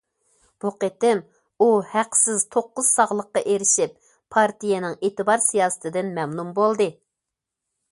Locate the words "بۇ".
0.63-0.69